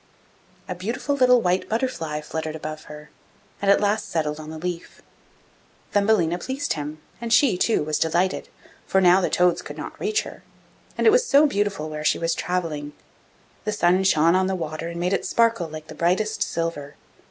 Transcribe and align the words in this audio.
A 0.67 0.73
beautiful 0.73 1.13
little 1.15 1.41
white 1.43 1.69
butterfly 1.69 2.21
fluttered 2.21 2.55
above 2.55 2.85
her, 2.85 3.11
and 3.61 3.69
at 3.69 3.79
last 3.79 4.09
settled 4.09 4.39
on 4.39 4.49
the 4.49 4.57
leaf. 4.57 5.03
Thumbelina 5.91 6.39
pleased 6.39 6.73
him, 6.73 6.99
and 7.21 7.31
she, 7.31 7.55
too, 7.55 7.83
was 7.83 7.99
delighted, 7.99 8.49
for 8.87 8.99
now 8.99 9.21
the 9.21 9.29
toads 9.29 9.61
could 9.61 9.77
not 9.77 9.99
reach 9.99 10.23
her, 10.23 10.41
and 10.97 11.05
it 11.05 11.11
was 11.11 11.27
so 11.27 11.45
beautiful 11.45 11.87
where 11.87 12.03
she 12.03 12.17
was 12.17 12.33
travelling; 12.33 12.93
the 13.63 13.71
sun 13.71 14.03
shone 14.03 14.33
on 14.33 14.47
the 14.47 14.55
water 14.55 14.87
and 14.87 14.99
made 14.99 15.13
it 15.13 15.23
sparkle 15.23 15.67
like 15.67 15.85
the 15.85 15.93
brightest 15.93 16.41
silver. 16.41 16.95